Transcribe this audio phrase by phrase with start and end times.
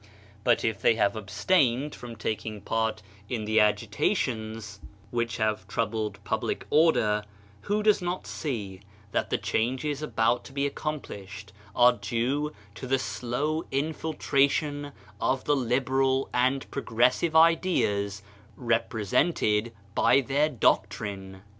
[0.43, 4.79] But if they have abstained from taking part in the agitations
[5.11, 7.23] which have WORK 173 troubled public order,
[7.69, 12.87] who does not see that the changes about to be accom plished are due to
[12.87, 18.23] the slow infiltration of the liberal and progressive ideas
[18.59, 21.43] repre sented by their doctrine